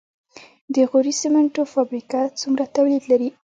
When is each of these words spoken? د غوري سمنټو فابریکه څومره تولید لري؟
د 0.73 0.75
غوري 0.89 1.13
سمنټو 1.21 1.63
فابریکه 1.73 2.21
څومره 2.39 2.63
تولید 2.75 3.03
لري؟ 3.11 3.29